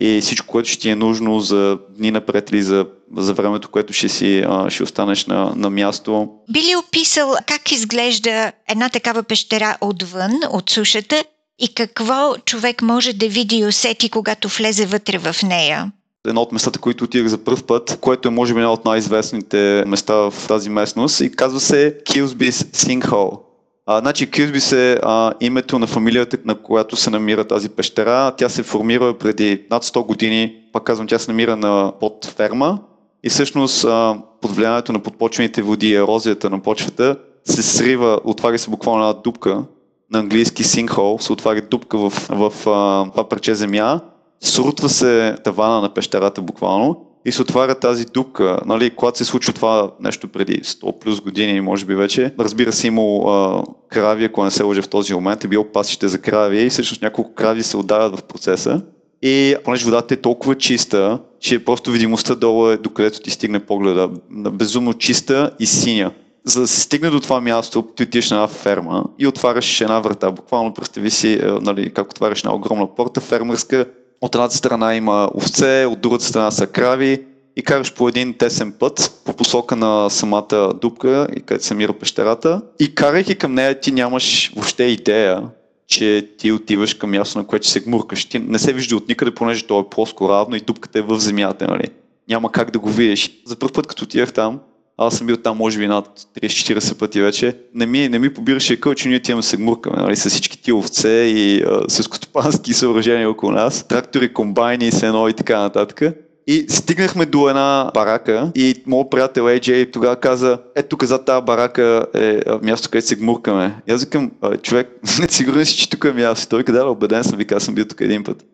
и 0.00 0.20
всичко, 0.20 0.46
което 0.46 0.68
ще 0.68 0.78
ти 0.78 0.88
е 0.90 0.96
нужно 0.96 1.40
за 1.40 1.78
дни 1.98 2.10
напред 2.10 2.50
или 2.50 2.62
за, 2.62 2.86
за 3.16 3.34
времето, 3.34 3.68
което 3.68 3.92
ще 3.92 4.08
си 4.08 4.44
а, 4.48 4.70
ще 4.70 4.82
останеш 4.82 5.26
на, 5.26 5.52
на 5.56 5.70
място. 5.70 6.28
Би 6.50 6.60
ли 6.60 6.76
описал 6.76 7.34
как 7.46 7.72
изглежда 7.72 8.52
една 8.68 8.88
такава 8.88 9.22
пещера 9.22 9.76
отвън, 9.80 10.32
от 10.50 10.70
сушата 10.70 11.24
и 11.58 11.74
какво 11.74 12.34
човек 12.44 12.82
може 12.82 13.12
да 13.12 13.28
види 13.28 13.56
и 13.56 13.66
усети, 13.66 14.10
когато 14.10 14.48
влезе 14.48 14.86
вътре 14.86 15.18
в 15.18 15.36
нея? 15.42 15.92
едно 16.28 16.42
от 16.42 16.52
местата, 16.52 16.78
които 16.78 17.04
отидах 17.04 17.28
за 17.28 17.38
първ 17.38 17.62
път, 17.66 17.98
което 18.00 18.28
е 18.28 18.30
може 18.30 18.54
би 18.54 18.60
една 18.60 18.72
от 18.72 18.84
най-известните 18.84 19.84
места 19.86 20.14
в 20.14 20.34
тази 20.48 20.70
местност 20.70 21.20
и 21.20 21.32
казва 21.32 21.60
се 21.60 21.98
Kilsby's 22.06 22.50
Sinkhole. 22.50 23.38
А, 23.86 24.00
значи 24.00 24.30
Кюзбис 24.30 24.72
е 24.72 24.98
а, 25.02 25.32
името 25.40 25.78
на 25.78 25.86
фамилията, 25.86 26.38
на 26.44 26.54
която 26.54 26.96
се 26.96 27.10
намира 27.10 27.44
тази 27.44 27.68
пещера. 27.68 28.32
Тя 28.36 28.48
се 28.48 28.62
формира 28.62 29.18
преди 29.18 29.66
над 29.70 29.84
100 29.84 30.06
години. 30.06 30.56
Пак 30.72 30.82
казвам, 30.84 31.06
тя 31.06 31.18
се 31.18 31.30
намира 31.30 31.56
на 31.56 31.92
под 32.00 32.26
ферма 32.36 32.78
и 33.24 33.28
всъщност 33.28 33.84
а, 33.84 34.18
под 34.40 34.50
влиянието 34.50 34.92
на 34.92 34.98
подпочвените 34.98 35.62
води 35.62 35.88
и 35.88 35.94
ерозията 35.94 36.50
на 36.50 36.62
почвата 36.62 37.16
се 37.44 37.62
срива, 37.62 38.20
отваря 38.24 38.58
се 38.58 38.70
буквално 38.70 39.08
една 39.08 39.20
дупка, 39.24 39.64
на 40.12 40.18
английски 40.18 40.64
sinkhole, 40.64 41.20
се 41.20 41.32
отваря 41.32 41.62
дупка 41.70 41.98
в, 41.98 42.10
в, 42.10 42.50
в 42.50 43.10
това 43.10 43.28
парче 43.28 43.54
земя, 43.54 44.00
срутва 44.40 44.88
се 44.88 45.36
тавана 45.44 45.80
на 45.80 45.94
пещерата 45.94 46.42
буквално 46.42 47.06
и 47.24 47.32
се 47.32 47.42
отваря 47.42 47.74
тази 47.74 48.04
дупка. 48.04 48.58
Нали, 48.66 48.90
когато 48.90 49.18
се 49.18 49.24
случва 49.24 49.52
това 49.52 49.90
нещо 50.00 50.28
преди 50.28 50.62
100 50.62 50.98
плюс 50.98 51.20
години, 51.20 51.60
може 51.60 51.84
би 51.84 51.94
вече, 51.94 52.34
разбира 52.40 52.72
се, 52.72 52.86
имало 52.86 53.28
а, 53.28 53.64
крави, 53.88 54.24
ако 54.24 54.44
не 54.44 54.50
се 54.50 54.62
лъжа 54.62 54.82
в 54.82 54.88
този 54.88 55.14
момент, 55.14 55.44
е 55.44 55.48
било 55.48 55.72
пасище 55.72 56.08
за 56.08 56.18
крави 56.18 56.62
и 56.62 56.70
всъщност 56.70 57.02
няколко 57.02 57.34
крави 57.34 57.62
се 57.62 57.76
отдават 57.76 58.18
в 58.18 58.22
процеса. 58.22 58.82
И 59.22 59.56
понеже 59.64 59.84
водата 59.84 60.14
е 60.14 60.16
толкова 60.16 60.54
чиста, 60.54 61.18
че 61.40 61.64
просто 61.64 61.90
видимостта 61.90 62.34
долу 62.34 62.68
е 62.68 62.76
докъдето 62.76 63.20
ти 63.20 63.30
стигне 63.30 63.60
погледа. 63.60 64.10
Безумно 64.30 64.94
чиста 64.94 65.50
и 65.60 65.66
синя. 65.66 66.10
За 66.44 66.60
да 66.60 66.66
се 66.66 66.80
стигне 66.80 67.10
до 67.10 67.20
това 67.20 67.40
място, 67.40 67.82
ти 67.82 68.02
отидеш 68.02 68.30
на 68.30 68.36
една 68.36 68.48
ферма 68.48 69.04
и 69.18 69.26
отваряш 69.26 69.80
една 69.80 70.00
врата. 70.00 70.30
Буквално 70.30 70.74
представи 70.74 71.10
си, 71.10 71.40
нали, 71.60 71.92
как 71.92 72.10
отваряш 72.10 72.40
една 72.40 72.54
огромна 72.54 72.94
порта 72.94 73.20
фермерска 73.20 73.86
от 74.20 74.34
едната 74.34 74.56
страна 74.56 74.94
има 74.94 75.30
овце, 75.34 75.86
от 75.86 76.00
другата 76.00 76.24
страна 76.24 76.50
са 76.50 76.66
крави 76.66 77.24
и 77.56 77.62
караш 77.62 77.94
по 77.94 78.08
един 78.08 78.34
тесен 78.34 78.72
път 78.72 79.22
по 79.24 79.36
посока 79.36 79.76
на 79.76 80.10
самата 80.10 80.72
дупка 80.80 81.26
където 81.46 81.64
се 81.64 81.74
мира 81.74 81.92
пещерата. 81.92 82.62
И 82.80 82.94
карайки 82.94 83.34
към 83.34 83.54
нея 83.54 83.80
ти 83.80 83.92
нямаш 83.92 84.52
въобще 84.54 84.84
идея, 84.84 85.42
че 85.86 86.28
ти 86.38 86.52
отиваш 86.52 86.94
към 86.94 87.10
място, 87.10 87.38
на 87.38 87.46
което 87.46 87.66
се 87.66 87.80
гмуркаш. 87.80 88.24
Ти 88.24 88.38
не 88.38 88.58
се 88.58 88.72
вижда 88.72 88.96
от 88.96 89.08
никъде, 89.08 89.34
понеже 89.34 89.66
то 89.66 89.80
е 89.80 89.88
плоско 89.90 90.28
равно 90.28 90.56
и 90.56 90.60
дупката 90.60 90.98
е 90.98 91.02
в 91.02 91.18
земята, 91.18 91.66
нали? 91.68 91.88
Няма 92.28 92.52
как 92.52 92.70
да 92.70 92.78
го 92.78 92.88
видиш. 92.88 93.30
За 93.46 93.56
първ 93.56 93.72
път, 93.72 93.86
като 93.86 94.04
отидах 94.04 94.32
там, 94.32 94.60
аз 94.96 95.16
съм 95.16 95.26
бил 95.26 95.36
там 95.36 95.56
може 95.56 95.78
би 95.78 95.86
над 95.86 96.26
30-40 96.42 96.98
пъти 96.98 97.20
вече. 97.20 97.56
Не 97.74 97.86
ми, 97.86 98.08
не 98.08 98.18
ми 98.18 98.34
побираше 98.34 98.80
къл, 98.80 98.94
че 98.94 99.08
ние 99.08 99.16
отиваме 99.16 99.42
се 99.42 99.56
гмуркаме, 99.56 100.02
нали, 100.02 100.16
с 100.16 100.28
всички 100.28 100.62
ти 100.62 100.72
овце 100.72 101.08
и 101.08 101.64
с 101.88 102.02
скотопански 102.02 102.72
съоръжения 102.74 103.30
около 103.30 103.52
нас, 103.52 103.88
трактори, 103.88 104.32
комбайни, 104.32 104.92
сено 104.92 105.28
и 105.28 105.32
така 105.32 105.58
нататък. 105.58 106.02
И 106.46 106.66
стигнахме 106.68 107.26
до 107.26 107.48
една 107.48 107.90
барака 107.94 108.52
и 108.54 108.82
моят 108.86 109.10
приятел 109.10 109.44
AJ 109.44 109.92
тогава 109.92 110.16
каза, 110.16 110.58
ето 110.76 110.88
тук 110.88 111.04
за 111.04 111.24
тази 111.24 111.44
барака 111.44 112.06
е 112.14 112.40
място, 112.62 112.90
където 112.90 113.08
се 113.08 113.16
гмуркаме. 113.16 113.74
И 113.88 113.92
аз 113.92 114.04
викам, 114.04 114.30
човек, 114.62 114.88
не 115.20 115.28
сигурен 115.28 115.66
си, 115.66 115.76
че 115.76 115.90
тук 115.90 116.04
е 116.04 116.12
място. 116.12 116.48
Той 116.48 116.78
е 116.78 116.82
убеден 116.82 117.24
съм, 117.24 117.38
вика, 117.38 117.60
съм 117.60 117.74
бил 117.74 117.84
тук 117.84 118.00
един 118.00 118.24
път. 118.24 118.44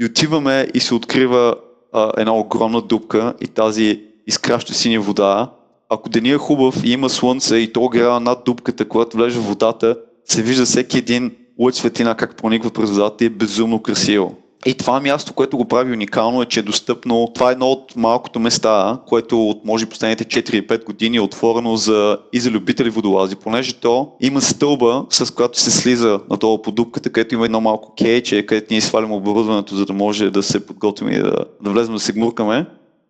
И 0.00 0.04
отиваме 0.04 0.68
и 0.74 0.80
се 0.80 0.94
открива 0.94 1.54
а, 1.92 2.12
една 2.16 2.34
огромна 2.34 2.82
дупка 2.82 3.34
и 3.40 3.46
тази 3.46 4.02
изкраща 4.26 4.74
синя 4.74 5.00
вода. 5.00 5.50
Ако 5.92 6.08
денят 6.08 6.34
е 6.34 6.38
хубав 6.38 6.84
и 6.84 6.92
има 6.92 7.10
слънце 7.10 7.56
и 7.56 7.72
то 7.72 7.88
грява 7.88 8.20
над 8.20 8.42
дупката, 8.44 8.88
когато 8.88 9.16
влезе 9.16 9.38
в 9.38 9.46
водата, 9.46 9.96
се 10.24 10.42
вижда 10.42 10.64
всеки 10.64 10.98
един 10.98 11.32
лъч 11.60 11.74
светлина 11.74 12.14
как 12.14 12.36
прониква 12.36 12.70
през 12.70 12.90
водата 12.90 13.24
и 13.24 13.26
е 13.26 13.30
безумно 13.30 13.82
красиво. 13.82 14.36
И 14.66 14.74
това 14.74 15.00
място, 15.00 15.32
което 15.32 15.56
го 15.56 15.64
прави 15.64 15.92
уникално 15.92 16.42
е, 16.42 16.46
че 16.46 16.60
е 16.60 16.62
достъпно. 16.62 17.30
Това 17.34 17.48
е 17.48 17.52
едно 17.52 17.66
от 17.66 17.96
малкото 17.96 18.40
места, 18.40 18.98
което 19.06 19.48
от 19.48 19.64
може 19.64 19.86
последните 19.86 20.24
4-5 20.24 20.84
години 20.84 21.16
е 21.16 21.20
отворено 21.20 21.76
за, 21.76 22.18
и 22.32 22.40
за 22.40 22.50
любители 22.50 22.90
водолази, 22.90 23.36
понеже 23.36 23.74
то 23.74 24.12
има 24.20 24.40
стълба, 24.40 25.06
с 25.10 25.34
която 25.34 25.58
се 25.60 25.70
слиза 25.70 26.20
надолу 26.30 26.62
по 26.62 26.72
дупката, 26.72 27.10
където 27.10 27.34
има 27.34 27.44
едно 27.44 27.60
малко 27.60 27.94
кейче, 27.94 28.46
където 28.46 28.66
ние 28.70 28.80
свалим 28.80 29.12
оборудването, 29.12 29.76
за 29.76 29.86
да 29.86 29.92
може 29.92 30.30
да 30.30 30.42
се 30.42 30.66
подготвим 30.66 31.08
и 31.08 31.18
да, 31.18 31.34
да 31.62 31.70
влезем 31.70 31.94
да 31.94 32.00
се 32.00 32.12
гмуркаме. 32.12 32.66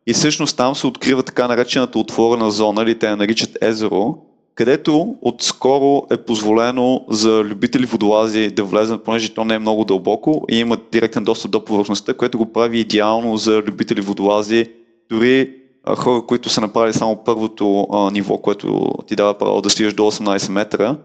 И 0.07 0.13
всъщност 0.13 0.57
там 0.57 0.75
се 0.75 0.87
открива 0.87 1.23
така 1.23 1.49
наречената 1.49 1.99
отворена 1.99 2.51
зона, 2.51 2.83
или 2.83 2.99
те 2.99 3.07
я 3.07 3.17
наричат 3.17 3.59
езеро, 3.61 4.19
където 4.55 5.17
отскоро 5.23 6.07
е 6.11 6.17
позволено 6.17 7.05
за 7.09 7.45
любители 7.45 7.87
водолази 7.87 8.51
да 8.51 8.65
влезат, 8.65 9.05
понеже 9.05 9.35
то 9.35 9.45
не 9.45 9.55
е 9.55 9.59
много 9.59 9.85
дълбоко 9.85 10.45
и 10.51 10.59
има 10.59 10.79
директен 10.93 11.25
достъп 11.25 11.51
до 11.51 11.65
повърхността, 11.65 12.15
което 12.15 12.39
го 12.39 12.53
прави 12.53 12.79
идеално 12.79 13.37
за 13.37 13.59
любители 13.59 14.01
водолази, 14.01 14.67
дори 15.11 15.55
хора, 15.97 16.23
които 16.27 16.49
са 16.49 16.61
направили 16.61 16.93
само 16.93 17.25
първото 17.25 17.87
а, 17.93 18.11
ниво, 18.11 18.39
което 18.39 18.93
ти 19.07 19.17
дава 19.17 19.39
право 19.39 19.63
да 19.63 19.71
стигаш 19.71 19.95
до 19.95 20.03
18 20.03 20.51
метра. 20.51 20.97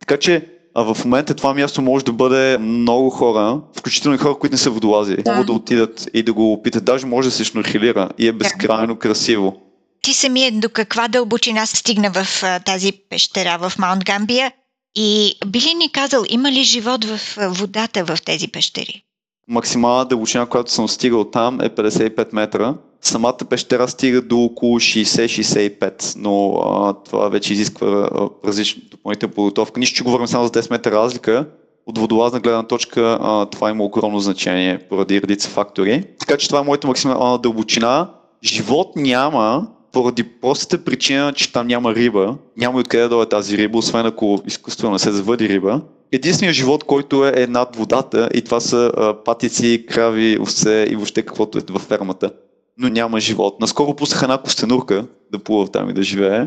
Така 0.00 0.16
че 0.16 0.46
а 0.74 0.94
в 0.94 1.04
момента 1.04 1.34
това 1.34 1.54
място 1.54 1.82
може 1.82 2.04
да 2.04 2.12
бъде 2.12 2.58
много 2.58 3.10
хора, 3.10 3.60
включително 3.78 4.14
и 4.14 4.18
хора, 4.18 4.34
които 4.34 4.54
не 4.54 4.58
са 4.58 4.70
водолази, 4.70 5.16
да. 5.16 5.32
могат 5.32 5.46
да 5.46 5.52
отидат 5.52 6.08
и 6.14 6.22
да 6.22 6.32
го 6.32 6.52
опитат. 6.52 6.84
Даже 6.84 7.06
може 7.06 7.28
да 7.28 7.34
се 7.34 7.44
шнурхилира 7.44 8.08
и 8.18 8.28
е 8.28 8.32
безкрайно 8.32 8.96
красиво. 8.96 9.62
Ти 10.02 10.14
самият 10.14 10.60
до 10.60 10.68
каква 10.68 11.08
дълбочина 11.08 11.66
стигна 11.66 12.10
в 12.10 12.42
а, 12.42 12.60
тази 12.60 12.92
пещера 12.92 13.58
в 13.58 13.78
Маунт 13.78 14.04
Гамбия 14.04 14.52
и 14.94 15.34
би 15.46 15.60
ли 15.60 15.74
ни 15.74 15.92
казал, 15.92 16.24
има 16.28 16.52
ли 16.52 16.62
живот 16.62 17.04
в 17.04 17.20
водата 17.48 18.04
в 18.04 18.18
тези 18.24 18.48
пещери? 18.48 19.02
Максимална 19.48 20.04
дълбочина, 20.04 20.46
която 20.46 20.72
съм 20.72 20.88
стигал 20.88 21.30
там 21.30 21.60
е 21.60 21.70
55 21.70 22.28
метра. 22.32 22.74
Самата 23.04 23.38
пещера 23.50 23.88
стига 23.88 24.22
до 24.22 24.38
около 24.38 24.80
60-65, 24.80 26.14
но 26.16 26.54
а, 26.54 26.94
това 27.04 27.28
вече 27.28 27.52
изисква 27.52 27.88
а, 27.88 28.28
различна 28.48 28.82
допълнителна 28.90 29.34
подготовка. 29.34 29.80
Нищо, 29.80 29.96
че 29.96 30.04
говорим 30.04 30.26
само 30.26 30.44
за 30.44 30.50
10 30.50 30.70
метра 30.70 30.90
разлика. 30.90 31.46
От 31.86 31.98
водолазна 31.98 32.40
гледна 32.40 32.62
точка 32.62 33.18
а, 33.20 33.46
това 33.46 33.70
има 33.70 33.84
огромно 33.84 34.20
значение 34.20 34.78
поради 34.78 35.22
редица 35.22 35.48
фактори. 35.48 36.04
Така 36.18 36.36
че 36.36 36.48
това 36.48 36.60
е 36.60 36.64
моята 36.64 36.86
максимална 36.86 37.38
дълбочина. 37.38 38.10
Живот 38.44 38.96
няма, 38.96 39.66
поради 39.92 40.22
простата 40.22 40.84
причина, 40.84 41.32
че 41.32 41.52
там 41.52 41.66
няма 41.66 41.94
риба, 41.94 42.36
няма 42.56 42.78
откъде 42.78 43.02
да 43.02 43.08
дойде 43.08 43.28
тази 43.28 43.58
риба, 43.58 43.78
освен 43.78 44.06
ако 44.06 44.42
изкуствено 44.46 44.92
не 44.92 44.98
се 44.98 45.12
завъди 45.12 45.48
риба. 45.48 45.80
Единственият 46.12 46.56
живот, 46.56 46.84
който 46.84 47.26
е 47.26 47.46
над 47.46 47.76
водата 47.76 48.28
и 48.34 48.42
това 48.42 48.60
са 48.60 48.92
а, 48.96 49.24
патици, 49.24 49.86
крави, 49.88 50.38
овце 50.40 50.86
и 50.90 50.96
въобще 50.96 51.22
каквото 51.22 51.58
е 51.58 51.62
във 51.70 51.82
фермата. 51.82 52.30
Но 52.78 52.88
няма 52.88 53.20
живот. 53.20 53.60
Наскоро 53.60 53.96
пуснаха 53.96 54.24
една 54.24 54.38
костенурка 54.38 55.06
да 55.32 55.38
плува 55.38 55.68
там 55.68 55.90
и 55.90 55.92
да 55.92 56.02
живее. 56.02 56.46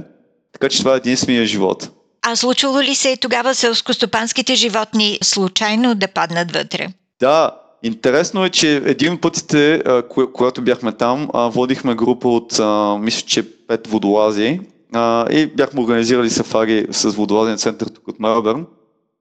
Така 0.52 0.70
че 0.70 0.80
това 0.80 0.94
е 0.94 0.98
единствения 0.98 1.46
живот. 1.46 1.90
А 2.22 2.36
случвало 2.36 2.82
ли 2.82 2.96
се 2.96 3.18
тогава 3.18 3.56
селскостопанските 3.56 4.56
животни 4.56 5.20
случайно 5.24 5.96
да 5.96 6.08
паднат 6.08 6.52
вътре? 6.52 6.88
Да, 7.20 7.52
Интересно 7.86 8.46
е, 8.46 8.50
че 8.50 8.76
един 8.76 9.14
от 9.14 9.22
пътите, 9.22 9.84
когато 10.34 10.62
бяхме 10.62 10.92
там, 10.92 11.30
водихме 11.34 11.96
група 11.96 12.28
от, 12.28 12.60
мисля, 13.00 13.28
че 13.28 13.68
пет 13.68 13.88
водолази 13.88 14.60
и 15.32 15.52
бяхме 15.58 15.82
организирали 15.82 16.30
сафари 16.30 16.88
с 16.92 17.10
водолазен 17.10 17.58
център 17.58 17.88
тук 17.88 18.08
от 18.08 18.20
Мелбърн. 18.20 18.66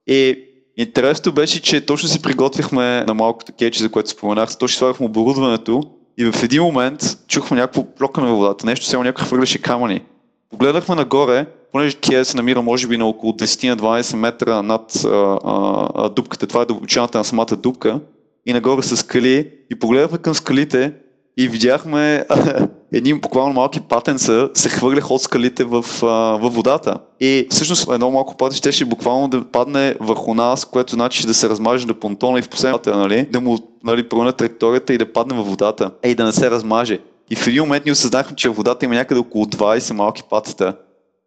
И 0.07 0.39
интересното 0.77 1.33
беше, 1.33 1.61
че 1.61 1.85
точно 1.85 2.09
си 2.09 2.21
приготвихме 2.21 3.03
на 3.07 3.13
малкото 3.13 3.53
кече, 3.53 3.83
за 3.83 3.89
което 3.89 4.09
споменах, 4.09 4.57
точно 4.57 4.77
слагахме 4.77 5.05
оборудването 5.05 5.81
и 6.17 6.31
в 6.31 6.43
един 6.43 6.63
момент 6.63 7.01
чухме 7.27 7.57
някакво 7.57 7.83
плокане 7.83 8.27
в 8.27 8.35
водата, 8.35 8.65
нещо, 8.65 8.85
само 8.85 9.03
някой 9.03 9.25
хвърляше 9.25 9.61
камъни. 9.61 10.01
Погледнахме 10.49 10.95
нагоре, 10.95 11.45
понеже 11.71 11.97
Кия 11.97 12.25
се 12.25 12.37
намира 12.37 12.61
може 12.61 12.87
би 12.87 12.97
на 12.97 13.05
около 13.05 13.33
10-12 13.33 14.15
метра 14.15 14.61
над 14.61 15.05
а, 15.05 15.39
а, 15.43 16.09
дупката, 16.09 16.47
това 16.47 16.61
е 16.61 16.65
дълбочината 16.65 17.17
на 17.17 17.23
самата 17.23 17.55
дупка, 17.57 17.99
и 18.45 18.53
нагоре 18.53 18.83
са 18.83 18.97
скали. 18.97 19.51
И 19.71 19.79
погледахме 19.79 20.17
към 20.17 20.35
скалите 20.35 20.93
и 21.37 21.47
видяхме 21.47 22.25
едни 22.95 23.13
буквално 23.13 23.53
малки 23.53 23.81
патенца 23.81 24.49
се 24.53 24.69
хвърляха 24.69 25.13
от 25.13 25.21
скалите 25.21 25.63
в, 25.63 25.81
в 26.01 26.49
водата. 26.49 26.97
И 27.19 27.47
всъщност 27.51 27.87
едно 27.91 28.11
малко 28.11 28.37
патен 28.37 28.71
ще 28.71 28.85
буквално 28.85 29.27
да 29.27 29.45
падне 29.45 29.95
върху 29.99 30.33
нас, 30.33 30.65
което 30.65 30.93
значи 30.93 31.27
да 31.27 31.33
се 31.33 31.49
размаже 31.49 31.87
на 31.87 31.93
понтона 31.93 32.39
и 32.39 32.41
в 32.41 32.49
последната, 32.49 32.97
нали, 32.97 33.27
да 33.31 33.41
му 33.41 33.57
нали, 33.83 34.09
променя 34.09 34.31
траекторията 34.31 34.93
и 34.93 34.97
да 34.97 35.13
падне 35.13 35.37
във 35.37 35.47
водата. 35.47 35.91
Е, 36.03 36.09
и 36.09 36.15
да 36.15 36.25
не 36.25 36.31
се 36.31 36.51
размаже. 36.51 36.99
И 37.29 37.35
в 37.35 37.47
един 37.47 37.61
момент 37.61 37.85
ние 37.85 37.91
осъзнахме, 37.91 38.35
че 38.35 38.49
в 38.49 38.53
водата 38.53 38.85
има 38.85 38.95
някъде 38.95 39.19
около 39.19 39.45
20 39.45 39.93
малки 39.93 40.23
патета. 40.29 40.75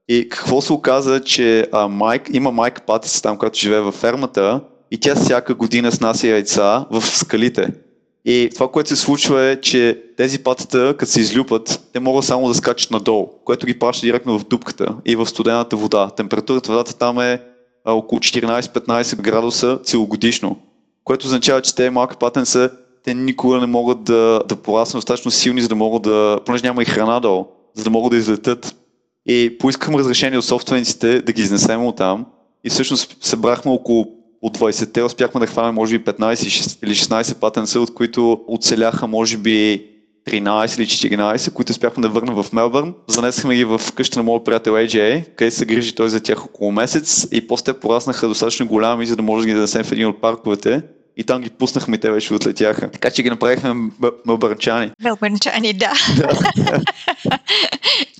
И 0.08 0.28
какво 0.28 0.60
се 0.60 0.72
оказа, 0.72 1.20
че 1.20 1.66
а, 1.72 1.88
Майк, 1.88 2.28
има 2.32 2.50
майка 2.50 2.82
патица 2.86 3.22
там, 3.22 3.36
която 3.36 3.58
живее 3.58 3.80
във 3.80 3.94
фермата 3.94 4.60
и 4.90 5.00
тя 5.00 5.14
всяка 5.14 5.54
година 5.54 5.92
снася 5.92 6.26
яйца 6.26 6.86
в 6.90 7.06
скалите. 7.06 7.68
И 8.30 8.50
това, 8.54 8.68
което 8.68 8.88
се 8.88 8.96
случва 8.96 9.42
е, 9.42 9.60
че 9.60 10.02
тези 10.16 10.38
патата, 10.38 10.94
като 10.98 11.12
се 11.12 11.20
излюпат, 11.20 11.80
те 11.92 12.00
могат 12.00 12.24
само 12.24 12.48
да 12.48 12.54
скачат 12.54 12.90
надолу, 12.90 13.28
което 13.44 13.66
ги 13.66 13.78
праща 13.78 14.06
директно 14.06 14.38
в 14.38 14.44
дупката 14.44 14.94
и 15.04 15.16
в 15.16 15.26
студената 15.26 15.76
вода. 15.76 16.10
Температурата 16.10 16.72
водата 16.72 16.98
там 16.98 17.20
е 17.20 17.42
около 17.84 18.18
14-15 18.18 19.16
градуса 19.16 19.78
целогодишно, 19.84 20.58
което 21.04 21.26
означава, 21.26 21.62
че 21.62 21.74
те 21.74 21.90
малки 21.90 22.16
патенца, 22.16 22.70
те 23.04 23.14
никога 23.14 23.58
не 23.58 23.66
могат 23.66 24.04
да, 24.04 24.42
да 24.48 24.56
пораснат 24.56 24.98
достатъчно 24.98 25.30
силни, 25.30 25.62
за 25.62 25.68
да 25.68 25.74
могат 25.74 26.02
да, 26.02 26.40
понеже 26.46 26.66
няма 26.66 26.82
и 26.82 26.86
храна 26.86 27.20
долу, 27.20 27.46
за 27.74 27.84
да 27.84 27.90
могат 27.90 28.10
да 28.10 28.16
излетят. 28.16 28.76
И 29.26 29.58
поискам 29.58 29.94
разрешение 29.94 30.38
от 30.38 30.44
собствениците 30.44 31.22
да 31.22 31.32
ги 31.32 31.42
изнесем 31.42 31.86
от 31.86 31.96
там. 31.96 32.26
И 32.64 32.70
всъщност 32.70 33.16
събрахме 33.20 33.72
около 33.72 34.17
от 34.42 34.58
20-те 34.58 35.02
успяхме 35.02 35.40
да 35.40 35.46
хванем 35.46 35.74
може 35.74 35.98
би 35.98 36.04
15 36.04 36.78
или 36.84 36.94
16 36.94 37.34
патенца, 37.34 37.80
от 37.80 37.94
които 37.94 38.40
оцеляха 38.48 39.06
може 39.06 39.36
би 39.36 39.86
13 40.26 40.78
или 40.78 41.16
14, 41.16 41.52
които 41.52 41.70
успяхме 41.70 42.02
да 42.02 42.08
върнем 42.08 42.34
в 42.34 42.52
Мелбърн. 42.52 42.94
Занесахме 43.06 43.56
ги 43.56 43.64
в 43.64 43.80
къща 43.94 44.18
на 44.18 44.22
моят 44.22 44.44
приятел 44.44 44.72
AJ, 44.72 45.24
където 45.36 45.56
се 45.56 45.66
грижи 45.66 45.94
той 45.94 46.08
за 46.08 46.20
тях 46.20 46.44
около 46.44 46.72
месец 46.72 47.26
и 47.32 47.46
после 47.46 47.64
те 47.64 47.80
пораснаха 47.80 48.28
достатъчно 48.28 48.66
голями, 48.66 49.06
за 49.06 49.16
да 49.16 49.22
може 49.22 49.46
да 49.46 49.52
ги 49.52 49.56
занесем 49.56 49.84
в 49.84 49.92
един 49.92 50.06
от 50.06 50.20
парковете 50.20 50.82
и 51.16 51.24
там 51.24 51.42
ги 51.42 51.50
пуснахме 51.50 51.96
и 51.96 52.00
те 52.00 52.10
вече 52.10 52.34
отлетяха. 52.34 52.90
Така 52.90 53.10
че 53.10 53.22
ги 53.22 53.30
направихме 53.30 53.90
мълбърчани. 54.26 54.90
Мълбърчани, 55.02 55.72
да. 55.72 55.92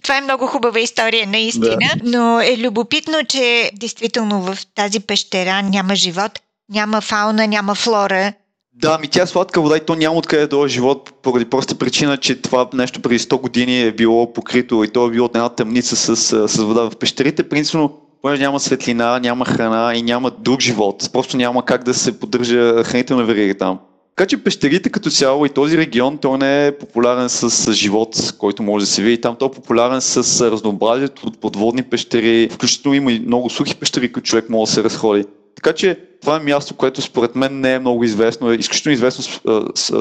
Това 0.08 0.18
е 0.18 0.20
много 0.20 0.46
хубава 0.46 0.80
история, 0.80 1.26
наистина, 1.26 1.76
да. 1.76 2.00
но 2.04 2.40
е 2.40 2.56
любопитно, 2.58 3.18
че 3.28 3.70
действително 3.74 4.42
в 4.42 4.58
тази 4.74 5.00
пещера 5.00 5.62
няма 5.62 5.94
живот, 5.94 6.32
няма 6.70 7.00
фауна, 7.00 7.46
няма 7.46 7.74
флора. 7.74 8.32
Да, 8.74 8.98
ми 8.98 9.08
тя 9.08 9.22
е 9.22 9.26
сладка 9.26 9.60
вода 9.60 9.76
и 9.76 9.80
то 9.80 9.94
няма 9.94 10.16
откъде 10.16 10.46
да 10.46 10.64
е 10.64 10.68
живот, 10.68 11.12
поради 11.22 11.44
проста 11.44 11.74
причина, 11.74 12.16
че 12.16 12.42
това 12.42 12.68
нещо 12.72 13.00
преди 13.00 13.18
100 13.18 13.40
години 13.40 13.82
е 13.82 13.92
било 13.92 14.32
покрито 14.32 14.84
и 14.84 14.88
то 14.88 15.06
е 15.06 15.10
било 15.10 15.26
от 15.26 15.34
една 15.34 15.48
тъмница 15.48 15.96
с, 15.96 16.16
с 16.48 16.62
вода. 16.62 16.90
В 16.90 16.96
пещерите, 16.96 17.48
принципно, 17.48 17.98
понеже 18.22 18.42
няма 18.42 18.60
светлина, 18.60 19.18
няма 19.18 19.44
храна 19.44 19.94
и 19.94 20.02
няма 20.02 20.30
друг 20.30 20.60
живот. 20.60 21.10
Просто 21.12 21.36
няма 21.36 21.64
как 21.64 21.84
да 21.84 21.94
се 21.94 22.20
поддържа 22.20 22.84
хранителна 22.84 23.24
верига 23.24 23.58
там. 23.58 23.78
Така 24.18 24.28
че 24.28 24.44
пещерите 24.44 24.90
като 24.90 25.10
цяло 25.10 25.46
и 25.46 25.48
този 25.48 25.78
регион, 25.78 26.18
той 26.18 26.38
не 26.38 26.66
е 26.66 26.78
популярен 26.78 27.28
с 27.28 27.72
живот, 27.72 28.34
който 28.38 28.62
може 28.62 28.84
да 28.84 28.90
се 28.90 29.02
види. 29.02 29.20
Там 29.20 29.36
той 29.38 29.48
е 29.48 29.50
популярен 29.50 30.00
с 30.00 30.50
разнообразието 30.50 31.26
от 31.26 31.38
подводни 31.38 31.82
пещери, 31.82 32.48
включително 32.52 32.96
има 32.96 33.12
и 33.12 33.20
много 33.20 33.50
сухи 33.50 33.74
пещери, 33.74 34.12
които 34.12 34.28
човек 34.28 34.48
може 34.48 34.70
да 34.70 34.74
се 34.74 34.84
разходи. 34.84 35.24
Така 35.54 35.72
че 35.72 36.00
това 36.20 36.36
е 36.36 36.40
място, 36.40 36.74
което 36.74 37.02
според 37.02 37.36
мен 37.36 37.60
не 37.60 37.74
е 37.74 37.78
много 37.78 38.04
известно, 38.04 38.50
е 38.50 38.54
изключително 38.54 38.94
известно 38.94 39.40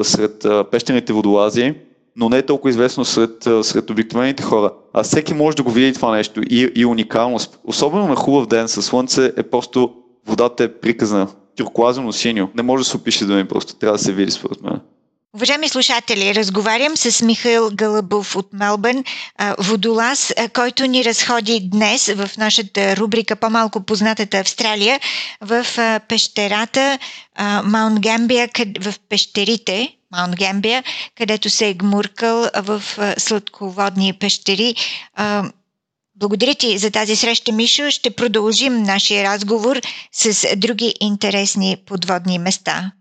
сред 0.04 0.46
пещерните 0.70 1.12
водолази, 1.12 1.74
но 2.16 2.28
не 2.28 2.38
е 2.38 2.46
толкова 2.46 2.70
известно 2.70 3.04
сред, 3.04 3.48
сред 3.62 3.90
обикновените 3.90 4.42
хора. 4.42 4.72
А 4.92 5.02
всеки 5.02 5.34
може 5.34 5.56
да 5.56 5.62
го 5.62 5.70
види 5.70 5.92
това 5.92 6.16
нещо 6.16 6.40
и, 6.50 6.72
и 6.76 6.86
уникалност. 6.86 7.58
Особено 7.64 8.08
на 8.08 8.16
хубав 8.16 8.46
ден 8.46 8.68
със 8.68 8.86
слънце 8.86 9.32
е 9.36 9.42
просто 9.42 9.94
водата 10.26 10.64
е 10.64 10.68
приказна. 10.68 11.28
Тюркуазно 11.58 12.12
синьо. 12.12 12.50
Не 12.54 12.62
може 12.62 12.84
да 12.84 12.90
се 12.90 12.96
опише 12.96 13.24
да 13.24 13.34
ми 13.34 13.48
просто. 13.48 13.74
Трябва 13.74 13.98
да 13.98 14.04
се 14.04 14.12
види 14.12 14.30
според 14.30 14.62
мен. 14.62 14.80
Уважаеми 15.34 15.68
слушатели, 15.68 16.34
разговарям 16.34 16.96
с 16.96 17.22
Михаил 17.22 17.70
Галабов 17.72 18.36
от 18.36 18.52
Мелбърн, 18.52 19.04
водолаз, 19.58 20.34
който 20.54 20.86
ни 20.86 21.04
разходи 21.04 21.68
днес 21.70 22.08
в 22.08 22.30
нашата 22.38 22.96
рубрика 22.96 23.36
По-малко 23.36 23.80
познатата 23.80 24.38
Австралия 24.38 25.00
в 25.40 25.66
пещерата 26.08 26.98
Маунт 27.64 28.00
Гамбия, 28.00 28.48
в 28.80 28.94
пещерите 29.08 29.96
Маунт 30.12 30.36
Гамбия, 30.36 30.84
където 31.18 31.50
се 31.50 31.68
е 31.68 31.74
гмуркал 31.74 32.46
в 32.56 32.82
сладководни 33.18 34.12
пещери. 34.12 34.74
Благодаря 36.20 36.54
ти 36.54 36.78
за 36.78 36.90
тази 36.90 37.16
среща, 37.16 37.52
Мишо. 37.52 37.90
Ще 37.90 38.10
продължим 38.10 38.82
нашия 38.82 39.24
разговор 39.24 39.80
с 40.12 40.56
други 40.56 40.94
интересни 41.00 41.76
подводни 41.86 42.38
места. 42.38 42.92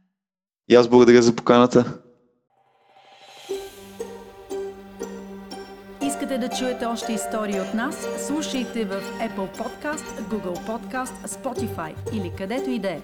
И 0.69 0.75
аз 0.75 0.88
благодаря 0.88 1.21
за 1.21 1.36
поканата. 1.36 1.93
Искате 6.07 6.38
да 6.38 6.50
чуете 6.50 6.86
още 6.86 7.13
истории 7.13 7.59
от 7.59 7.74
нас? 7.74 7.95
Слушайте 8.27 8.86
в 8.86 9.01
Apple 9.21 9.57
Podcast, 9.57 10.05
Google 10.21 10.67
Podcast, 10.67 11.27
Spotify 11.27 11.93
или 12.13 12.31
където 12.38 12.69
и 12.69 12.79
да 12.79 12.89
е. 12.89 13.00